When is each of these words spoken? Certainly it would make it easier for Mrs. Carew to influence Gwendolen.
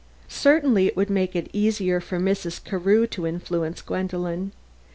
Certainly 0.27 0.87
it 0.87 0.97
would 0.97 1.11
make 1.11 1.35
it 1.35 1.47
easier 1.53 1.99
for 2.01 2.17
Mrs. 2.17 2.63
Carew 2.63 3.05
to 3.05 3.27
influence 3.27 3.83
Gwendolen. 3.83 4.51